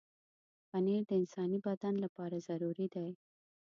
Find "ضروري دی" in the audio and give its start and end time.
2.47-3.09